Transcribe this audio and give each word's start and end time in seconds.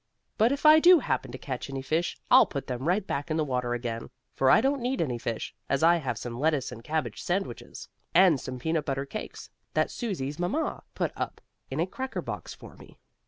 But 0.39 0.51
if 0.51 0.65
I 0.65 0.79
do 0.79 0.97
happen 0.97 1.31
to 1.31 1.37
catch 1.37 1.69
any 1.69 1.83
fish 1.83 2.17
I'll 2.31 2.47
put 2.47 2.65
them 2.65 2.87
right 2.87 3.05
back 3.05 3.29
in 3.29 3.37
the 3.37 3.45
water 3.45 3.75
again. 3.75 4.09
For 4.33 4.49
I 4.49 4.59
don't 4.59 4.81
need 4.81 4.99
any 4.99 5.19
fish, 5.19 5.53
as 5.69 5.83
I 5.83 5.97
have 5.97 6.17
some 6.17 6.39
lettuce 6.39 6.71
and 6.71 6.83
cabbage 6.83 7.21
sandwiches, 7.21 7.87
and 8.11 8.39
some 8.39 8.57
peanut 8.57 8.85
butter 8.87 9.05
cakes, 9.05 9.51
that 9.75 9.91
Susie's 9.91 10.39
mamma 10.39 10.81
put 10.95 11.11
up 11.15 11.39
in 11.69 11.79
a 11.79 11.85
cracker 11.85 12.23
box 12.23 12.51
for 12.51 12.75
me." 12.77 12.97